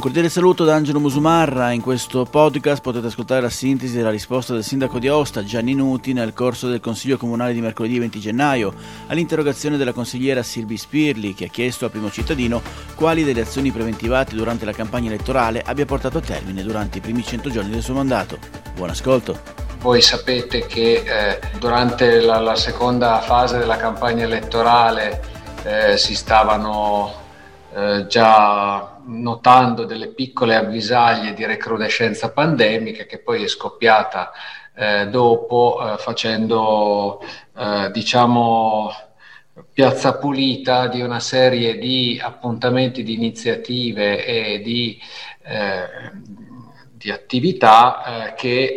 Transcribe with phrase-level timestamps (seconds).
[0.00, 1.72] Un cordiale saluto da Angelo Musumarra.
[1.72, 6.14] In questo podcast potete ascoltare la sintesi della risposta del sindaco di Aosta, Gianni Nuti,
[6.14, 8.72] nel corso del Consiglio Comunale di mercoledì 20 gennaio,
[9.08, 12.62] all'interrogazione della consigliera Silvi Spirli, che ha chiesto al primo cittadino
[12.94, 17.22] quali delle azioni preventivate durante la campagna elettorale abbia portato a termine durante i primi
[17.22, 18.38] 100 giorni del suo mandato.
[18.74, 19.38] Buon ascolto.
[19.80, 25.22] Voi sapete che eh, durante la, la, seconda fase della campagna elettorale
[25.62, 27.19] eh, si stavano
[27.72, 34.32] eh, già notando delle piccole avvisaglie di recrudescenza pandemica che poi è scoppiata
[34.74, 37.20] eh, dopo eh, facendo
[37.56, 38.90] eh, diciamo
[39.72, 44.98] piazza pulita di una serie di appuntamenti, di iniziative e di,
[45.42, 46.10] eh,
[46.90, 48.74] di attività che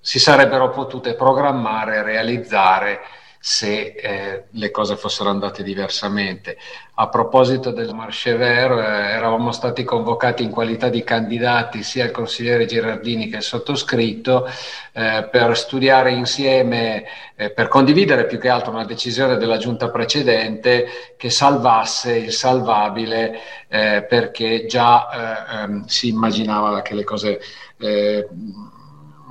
[0.00, 3.00] si sarebbero potute programmare e realizzare
[3.42, 6.58] se eh, le cose fossero andate diversamente.
[6.96, 12.10] A proposito del Marche Vert, eh, eravamo stati convocati in qualità di candidati sia il
[12.10, 14.46] consigliere Girardini che il sottoscritto
[14.92, 21.14] eh, per studiare insieme, eh, per condividere più che altro una decisione della giunta precedente
[21.16, 27.40] che salvasse il salvabile eh, perché già eh, ehm, si immaginava che le cose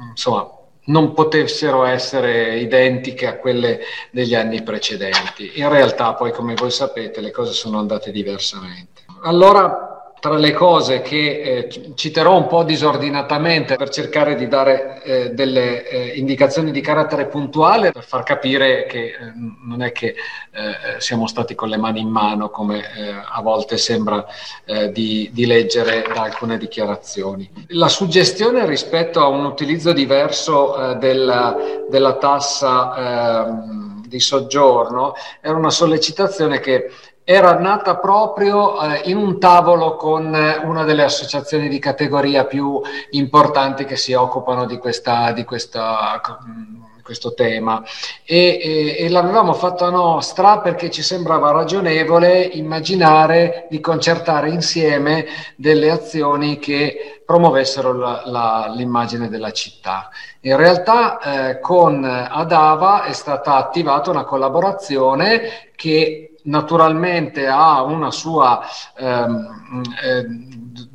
[0.09, 0.58] insomma
[0.89, 3.79] non potessero essere identiche a quelle
[4.11, 5.53] degli anni precedenti.
[5.55, 9.05] In realtà poi, come voi sapete, le cose sono andate diversamente.
[9.23, 9.88] Allora,
[10.19, 15.87] tra le cose che eh, citerò un po' disordinatamente per cercare di dare eh, delle
[15.87, 19.15] eh, indicazioni di carattere puntuale, per far capire che eh,
[19.63, 20.07] non è che
[20.51, 24.25] eh, siamo stati con le mani in mano come eh, a volte sembra
[24.91, 27.49] di, di, leggere da alcune dichiarazioni.
[27.69, 31.55] La suggestione rispetto a un utilizzo diverso della,
[31.89, 36.91] della, tassa ehm, di soggiorno era una sollecitazione che
[37.31, 42.81] era nata proprio eh, in un tavolo con eh, una delle associazioni di categoria più
[43.11, 47.83] importanti che si occupano di, questa, di questa, mm, questo tema
[48.25, 55.91] e, e, e, l'avevamo fatta nostra perché ci sembrava ragionevole immaginare di concertare insieme delle
[55.91, 60.09] azioni che promuovessero la, la, l'immagine della città.
[60.41, 68.61] In realtà eh, con Adava è stata attivata una collaborazione che naturalmente ha una sua
[68.97, 70.27] ehm, eh,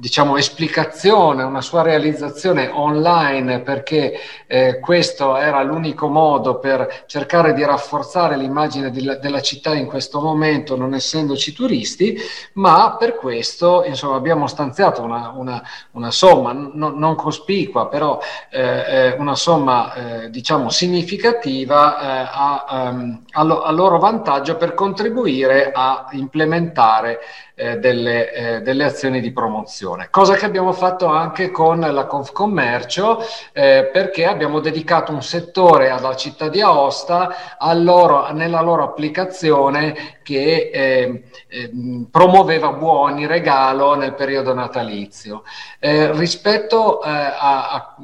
[0.05, 4.13] diciamo, esplicazione, una sua realizzazione online perché
[4.47, 10.21] eh, questo era l'unico modo per cercare di rafforzare l'immagine di, della città in questo
[10.21, 12.19] momento, non essendoci turisti,
[12.55, 15.63] ma per questo insomma, abbiamo stanziato una, una,
[15.93, 18.21] una somma no, non cospicua, però
[18.51, 24.75] eh, eh una somma eh, diciamo significativa eh, a, um, a, a loro vantaggio per
[24.75, 27.21] contribuire a implementare
[27.55, 30.09] eh, delle, eh, delle, azioni di promozione.
[30.11, 33.21] Cosa che abbiamo fatto anche con la Confcommercio
[33.53, 40.71] eh, perché abbiamo dedicato un settore alla città di Aosta loro, nella loro applicazione che
[40.73, 41.71] eh, eh,
[42.11, 45.45] promuoveva buoni regalo nel periodo natalizio.
[45.79, 47.97] Eh, rispetto a, a,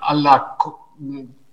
[0.00, 0.56] alla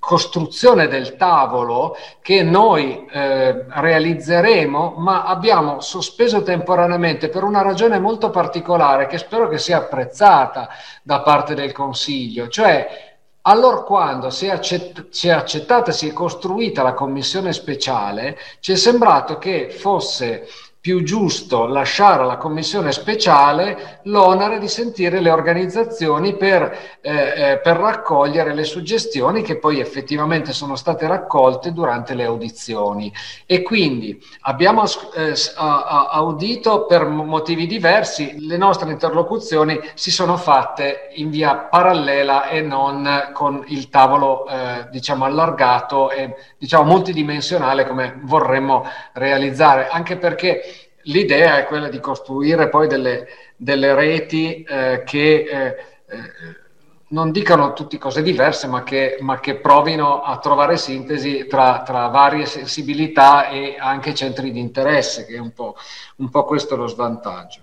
[0.06, 8.30] costruzione del tavolo che noi eh, realizzeremo, ma abbiamo sospeso temporaneamente per una ragione molto
[8.30, 10.70] particolare che spero che sia apprezzata
[11.02, 13.14] da parte del Consiglio, cioè
[13.48, 18.72] allora quando si è, accett- si è accettata, si è costruita la commissione speciale, ci
[18.72, 20.48] è sembrato che fosse
[20.86, 27.78] più giusto lasciare alla commissione speciale l'onere di sentire le organizzazioni per, eh, eh, per,
[27.78, 33.12] raccogliere le suggestioni che poi effettivamente sono state raccolte durante le audizioni.
[33.48, 34.84] E quindi abbiamo
[35.16, 42.62] eh, audito per motivi diversi, le nostre interlocuzioni si sono fatte in via parallela e
[42.62, 50.75] non con il tavolo eh, diciamo allargato e diciamo multidimensionale come vorremmo realizzare, anche perché
[51.06, 55.66] l'idea è quella di costruire poi delle, delle reti eh, che eh,
[56.08, 56.64] eh,
[57.08, 62.08] non dicano tutte cose diverse, ma che, ma che provino a trovare sintesi tra, tra,
[62.08, 65.76] varie sensibilità e anche centri di interesse, che è un po',
[66.18, 67.62] un po questo lo svantaggio.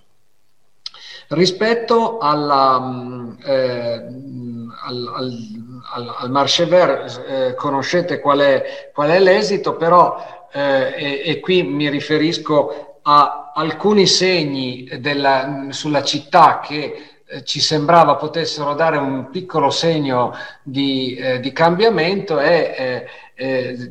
[1.29, 3.95] Rispetto alla, mm, eh,
[4.85, 10.95] al, al, al, al Marche Vert, eh, conoscete qual è, qual è l'esito, però, eh,
[10.95, 16.95] e, e qui mi riferisco a alcuni segni della, sulla città che
[17.27, 23.91] eh, ci sembrava potessero dare un piccolo segno di, eh, di cambiamento e eh, eh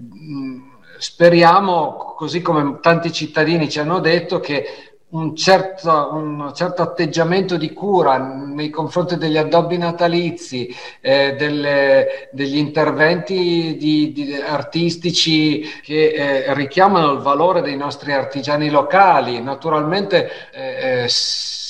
[1.02, 7.74] speriamo, così come tanti cittadini ci hanno detto, che un certo, un certo, atteggiamento di
[7.74, 16.12] cura nei confronti degli addobbi natalizi, eh, delle, degli interventi di, di artistici che
[16.46, 19.42] eh, richiamano il valore dei nostri artigiani locali.
[19.42, 21.08] Naturalmente eh, eh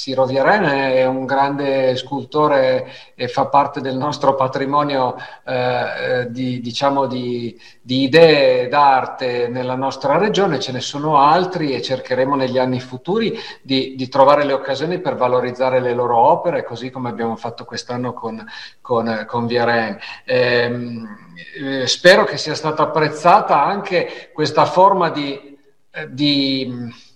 [0.02, 5.16] Siro Vieren è un grande scultore e fa parte del nostro patrimonio
[5.46, 11.74] eh, eh, di, diciamo di, di, idee d'arte nella nostra regione, ce ne sono altri
[11.76, 16.64] e cercheremo negli anni futuri di, di trovare le occasioni per valorizzare le loro opere,
[16.64, 18.44] così come abbiamo fatto quest'anno con,
[18.82, 20.00] con, con Vieren.
[20.26, 25.60] Ehm, eh, spero che sia stata apprezzata anche questa forma di,
[25.92, 27.10] eh, di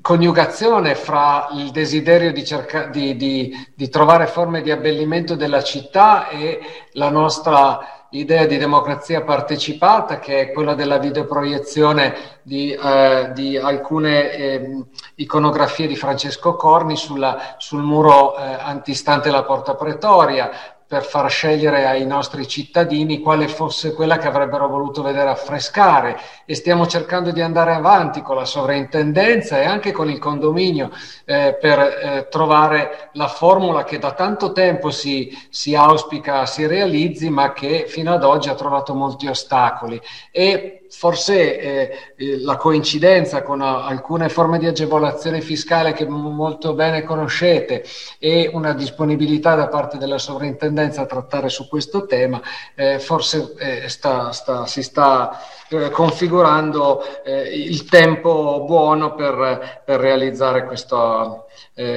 [0.00, 6.28] coniugazione fra il desiderio di, cerca- di, di, di, trovare forme di abbellimento della città
[6.28, 6.60] e
[6.92, 14.84] la nostra idea di democrazia partecipata, che è quella della videoproiezione di, eh, alcune eh,
[15.16, 20.50] iconografie di Francesco Corni sulla, sul muro eh, antistante la Porta Pretoria,
[20.88, 26.18] per far scegliere ai nostri cittadini quale fosse quella che avrebbero voluto vedere affrescare.
[26.46, 30.90] E stiamo cercando di andare avanti con la sovrintendenza e anche con il condominio
[31.26, 37.28] eh, per eh, trovare la formula che da tanto tempo si, si auspica si realizzi
[37.28, 40.00] ma che fino ad oggi ha trovato molti ostacoli.
[40.30, 46.74] E forse eh, eh, la coincidenza con a, alcune forme di agevolazione fiscale che molto
[46.74, 47.84] bene conoscete
[48.18, 52.40] e una disponibilità da parte della sovrintendenza a trattare su questo tema,
[52.74, 55.38] eh, forse eh, sta, sta, si sta
[55.68, 61.44] eh, configurando eh, il tempo buono per, per realizzare questo,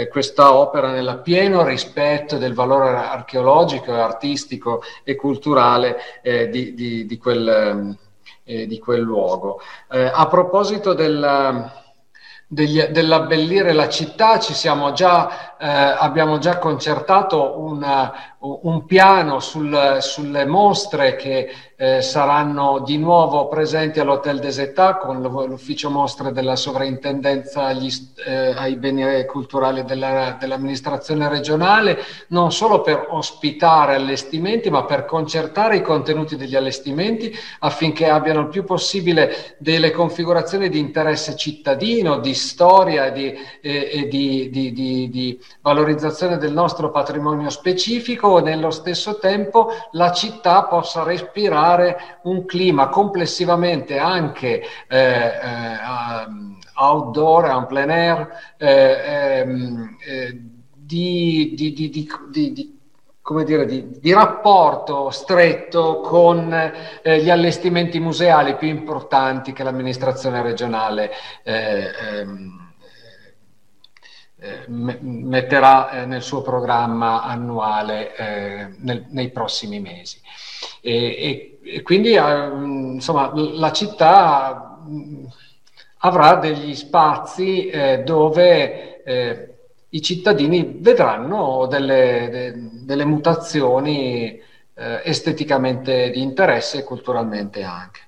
[0.09, 7.97] questa opera nel pieno rispetto del valore archeologico, artistico e culturale di, di, di quel
[8.43, 9.61] eh, di quel luogo.
[9.89, 11.71] Eh, a proposito del,
[12.47, 19.97] degli, dell'abbellire la città, ci siamo già, eh, abbiamo già concertato una, un piano sul,
[19.99, 26.55] sulle mostre che eh, saranno di nuovo presenti all'Hotel des Etats con l'ufficio mostre della
[26.55, 27.89] sovrintendenza agli,
[28.25, 31.99] eh, ai beni culturali della, dell'amministrazione regionale,
[32.29, 38.49] non solo per ospitare allestimenti, ma per concertare i contenuti degli allestimenti affinché abbiano il
[38.49, 43.31] più possibile delle configurazioni di interesse cittadino, di storia di,
[43.61, 50.11] eh, e di, di, di valorizzazione del nostro patrimonio specifico e nello stesso tempo la
[50.11, 55.77] città possa respirare un clima complessivamente anche eh, eh,
[56.75, 58.27] outdoor, en plein air,
[58.57, 60.41] eh, ehm, eh,
[60.73, 62.79] di, di, di, di
[63.21, 66.51] come dire, di, di, rapporto stretto con
[67.01, 71.11] eh, gli allestimenti museali più importanti che l'amministrazione regionale
[71.43, 72.60] eh, ehm, eh,
[74.67, 78.67] metterà eh, nel suo programma annuale eh,
[79.09, 80.19] nei prossimi mesi.
[80.81, 84.79] E, e, e quindi insomma, la città
[85.99, 87.69] avrà degli spazi
[88.03, 89.03] dove
[89.89, 92.53] i cittadini vedranno delle, de,
[92.85, 94.39] delle mutazioni
[94.73, 97.99] esteticamente di interesse e culturalmente anche.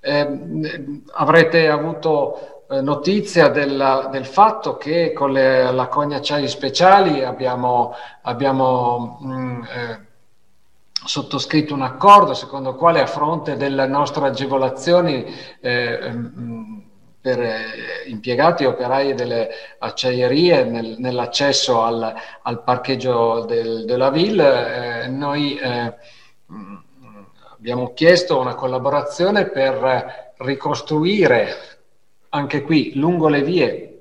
[0.00, 7.22] Eh, avrete avuto eh, notizia della, del fatto che con le, la Cogna Acciai Speciali
[7.22, 10.06] abbiamo, abbiamo mh, mm, eh,
[11.04, 15.24] sottoscritto un accordo secondo il quale a fronte delle nostre agevolazioni
[15.60, 16.78] eh, mh, mm,
[17.20, 17.64] per eh,
[18.06, 25.56] impiegati e operai delle acciaierie nel, nell'accesso al, al, parcheggio del, della ville, eh, noi
[25.56, 25.94] eh,
[26.52, 26.76] mm,
[27.52, 31.75] abbiamo chiesto una collaborazione per ricostruire
[32.30, 33.96] anche qui lungo le vie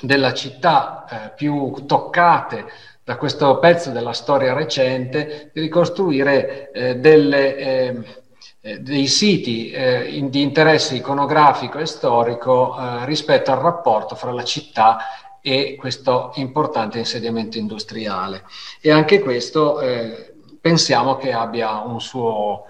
[0.00, 2.66] della città eh, più toccate
[3.06, 8.04] da questo pezzo della storia recente, di ricostruire eh, delle, eh,
[8.60, 14.32] eh dei siti eh, in, di interesse iconografico e storico eh, rispetto al rapporto fra
[14.32, 14.98] la città
[15.40, 18.42] e questo importante insediamento industriale.
[18.80, 19.78] E anche questo
[20.60, 22.64] pensiamo che abbia un suo,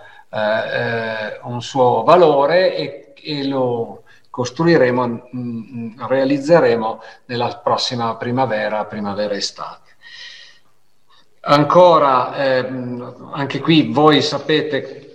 [1.45, 4.03] un suo valore e, e lo
[4.37, 9.97] costruiremo, mm, mm, realizzeremo nella prossima primavera, primavera-estate.
[11.41, 15.06] Ancora, ehm, anche qui voi sapete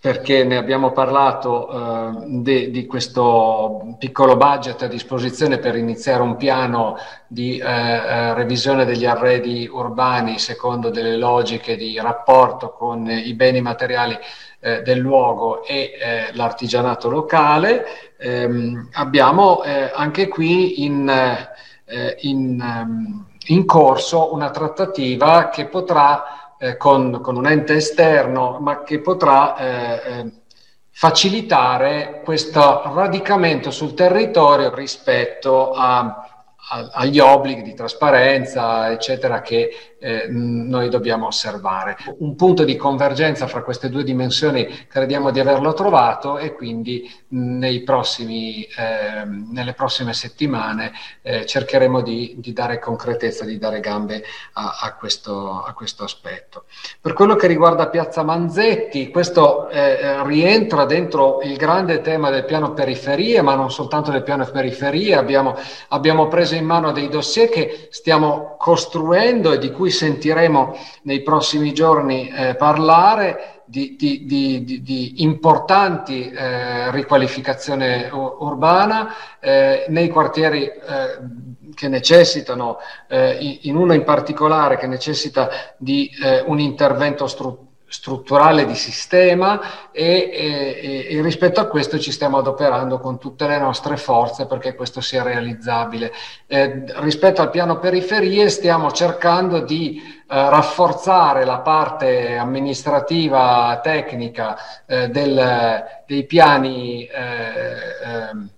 [0.00, 6.36] perché ne abbiamo parlato eh, de, di questo piccolo budget a disposizione per iniziare un
[6.36, 13.34] piano di eh, eh, revisione degli arredi urbani secondo delle logiche di rapporto con i
[13.34, 14.18] beni materiali
[14.60, 17.84] eh, del luogo e eh, l'artigianato locale.
[18.16, 21.12] Ehm, abbiamo eh, anche qui in,
[22.20, 28.82] in, ehm, in corso una trattativa che potrà eh, con, con, un ente esterno, ma
[28.82, 30.32] che potrà eh, eh
[30.92, 40.88] facilitare questo radicamento sul territorio rispetto a agli obblighi di trasparenza, eccetera, che eh, noi
[40.88, 41.96] dobbiamo osservare.
[42.18, 47.08] Un punto di convergenza fra queste due dimensioni crediamo di averlo trovato e quindi
[47.84, 54.24] prossimi, eh, nelle prossime settimane eh, cercheremo di, di, dare concretezza, di dare gambe
[54.54, 56.64] a, a, questo, a, questo, aspetto.
[57.00, 62.72] Per quello che riguarda Piazza Manzetti, questo eh, rientra dentro il grande tema del piano
[62.72, 65.56] periferie, ma non soltanto del piano periferie, abbiamo,
[65.88, 71.72] abbiamo preso in mano dei dossier che stiamo costruendo e di cui sentiremo nei prossimi
[71.72, 80.80] giorni eh, parlare di, di, di, di importanti eh, riqualificazione urbana eh, nei quartieri eh,
[81.74, 82.78] che necessitano,
[83.08, 89.90] eh, in uno in particolare che necessita di eh, un intervento strutturale strutturale di sistema
[89.90, 94.76] e, e, e, rispetto a questo ci stiamo adoperando con tutte le nostre forze perché
[94.76, 96.12] questo sia realizzabile.
[96.46, 104.56] Eh, rispetto al piano periferie stiamo cercando di eh, rafforzare la parte amministrativa tecnica
[104.86, 107.18] eh, del, dei piani eh,
[108.04, 108.50] ehm,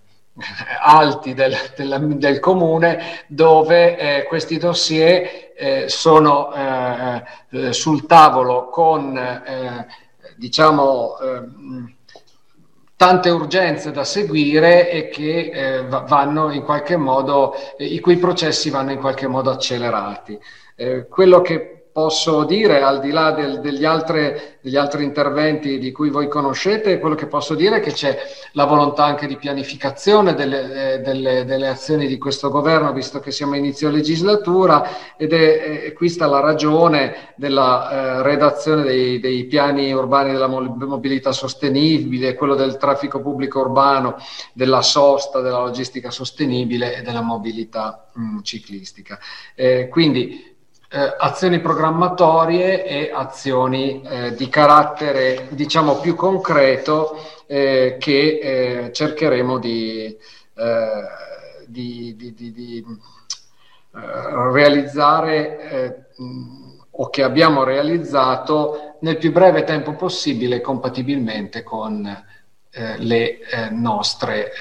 [0.81, 8.69] alti del, del, del, comune dove eh, questi dossier eh, sono eh, eh, sul tavolo
[8.69, 9.85] con eh,
[10.35, 11.15] diciamo
[12.95, 18.99] tante urgenze da seguire e che vanno in qualche modo i cui processi vanno in
[18.99, 20.39] qualche modo accelerati.
[21.09, 26.09] quello che posso dire, al di là del, degli, altre, degli, altri interventi di cui
[26.09, 28.17] voi conoscete, quello che posso dire è che c'è
[28.53, 33.29] la volontà anche di pianificazione delle, eh, delle, delle azioni di questo governo, visto che
[33.29, 39.19] siamo a inizio legislatura, ed è, è qui sta la ragione della eh, redazione dei,
[39.19, 44.15] dei, piani urbani della mobilità sostenibile, quello del traffico pubblico urbano,
[44.51, 49.19] della sosta, della logistica sostenibile e della mobilità mh, ciclistica.
[49.53, 50.52] Eh, quindi
[50.93, 59.57] eh, azioni programmatorie e azioni eh, di carattere diciamo più concreto eh, che eh, cercheremo
[59.57, 60.15] di,
[60.53, 61.03] eh,
[61.65, 62.85] di, di, di
[63.95, 66.05] eh, realizzare
[66.91, 72.23] o che abbiamo realizzato nel più breve tempo possibile compatibilmente con
[72.97, 73.39] le
[73.71, 74.51] nostre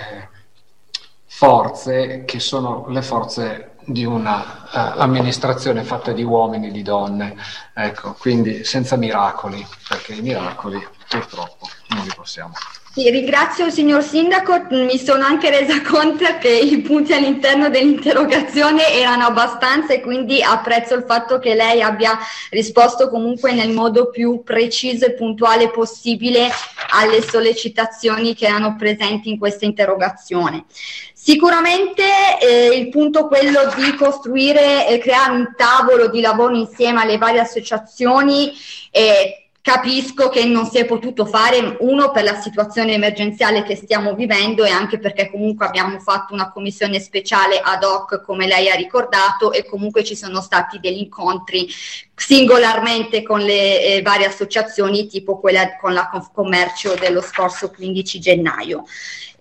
[1.26, 7.36] forze che sono le forze di una uh, amministrazione fatta di uomini e di donne,
[7.74, 12.54] ecco, quindi senza miracoli, perché i miracoli purtroppo non li possiamo
[12.94, 18.92] sì, ringrazio il signor Sindaco, mi sono anche resa conto che i punti all'interno dell'interrogazione
[18.92, 22.18] erano abbastanza e quindi apprezzo il fatto che lei abbia
[22.50, 26.50] risposto comunque nel modo più preciso e puntuale possibile
[26.90, 30.66] alle sollecitazioni che erano presenti in questa interrogazione.
[31.14, 32.02] Sicuramente
[32.42, 37.40] eh, il punto quello di costruire e creare un tavolo di lavoro insieme alle varie
[37.40, 38.52] associazioni
[38.90, 44.12] eh, Capisco che non si è potuto fare, uno per la situazione emergenziale che stiamo
[44.16, 48.74] vivendo e anche perché comunque abbiamo fatto una commissione speciale ad hoc, come lei ha
[48.74, 51.68] ricordato, e comunque ci sono stati degli incontri
[52.14, 58.84] singolarmente con le eh, varie associazioni, tipo quella con la Confcommercio dello scorso 15 gennaio.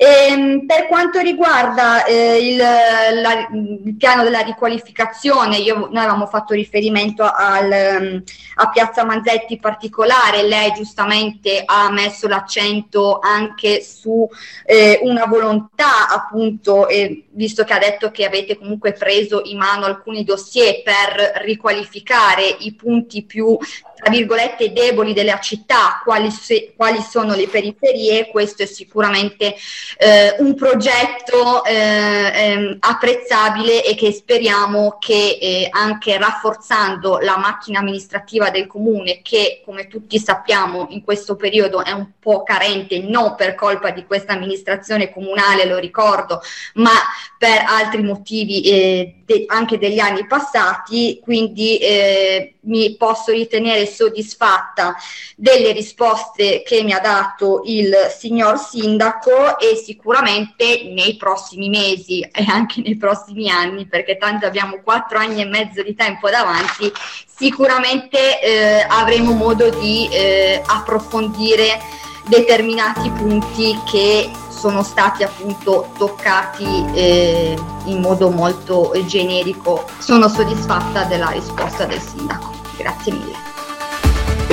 [0.01, 6.25] E, ehm, per quanto riguarda eh, il, la, il, piano della riqualificazione, io, noi avevamo
[6.25, 8.23] fatto riferimento al,
[8.55, 14.27] a Piazza Manzetti in particolare, lei giustamente ha messo l'accento anche su
[14.65, 19.85] eh, una volontà appunto, eh, visto che ha detto che avete comunque preso in mano
[19.85, 23.57] alcuni dossier per riqualificare i punti più
[24.01, 29.55] tra virgolette deboli della città, quali, se, quali sono le periferie, questo è sicuramente
[29.97, 37.79] eh, un progetto eh, ehm, apprezzabile e che speriamo che eh, anche rafforzando la macchina
[37.79, 43.35] amministrativa del comune, che come tutti sappiamo in questo periodo è un po' carente, non
[43.35, 46.41] per colpa di questa amministrazione comunale, lo ricordo,
[46.75, 46.91] ma
[47.37, 54.95] per altri motivi eh, de- anche degli anni passati, quindi eh, mi posso ritenere soddisfatta
[55.35, 62.45] delle risposte che mi ha dato il signor sindaco e sicuramente nei prossimi mesi e
[62.47, 66.91] anche nei prossimi anni, perché tanto abbiamo quattro anni e mezzo di tempo davanti,
[67.25, 71.79] sicuramente eh, avremo modo di eh, approfondire
[72.27, 79.85] determinati punti che sono stati appunto toccati eh, in modo molto generico.
[79.97, 82.53] Sono soddisfatta della risposta del sindaco.
[82.77, 83.50] Grazie mille.